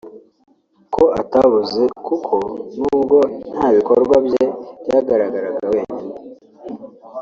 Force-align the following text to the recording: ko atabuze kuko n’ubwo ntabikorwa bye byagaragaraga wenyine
ko 0.93 1.03
atabuze 1.21 1.83
kuko 2.07 2.35
n’ubwo 2.77 3.17
ntabikorwa 3.57 4.15
bye 4.27 4.43
byagaragaraga 4.83 5.61
wenyine 5.73 6.13